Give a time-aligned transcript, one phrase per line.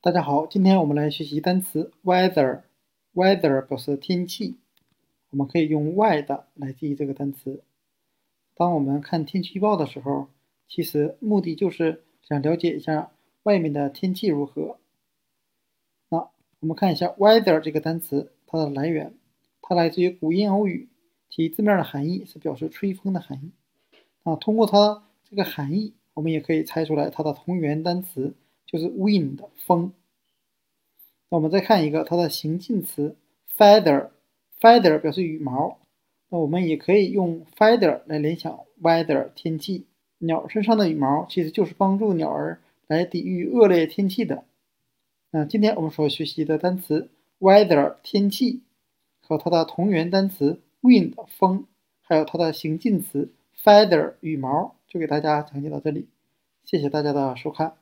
[0.00, 2.62] 大家好，今天我们来学习单词 weather。
[3.14, 4.56] weather 表示天气，
[5.30, 7.64] 我们可以用 y 的来记忆这个单词。
[8.54, 10.28] 当我们看天气预报的时候，
[10.68, 13.10] 其实目的就是想了解一下
[13.42, 14.78] 外面的天气如何。
[16.10, 16.30] 那
[16.60, 19.12] 我们看一下 weather 这个单词，它的来源，
[19.60, 20.88] 它来自于古印欧语，
[21.28, 23.50] 其字面的含义是表示吹风的含义。
[24.22, 28.36] 啊，通过它这个含义，我们也可以猜出来它的同源单词。
[28.70, 29.92] 就是 wind 风。
[31.30, 33.16] 那我们再看一个它的形近词
[33.56, 35.78] feather，feather 表示羽毛。
[36.28, 39.86] 那我们也可以用 feather 来联想 weather 天气。
[40.18, 44.44] 鸟身上的羽毛其实就是帮助鸟儿来抵御恶劣天气的。
[45.30, 47.08] 那今天我们所学习的单词
[47.38, 48.60] weather 天气
[49.20, 51.64] 和它的同源单词 wind 风，
[52.02, 53.30] 还有它的形近词
[53.62, 56.08] feather 羽毛，就给大家讲解到这里。
[56.64, 57.74] 谢谢大家的收看。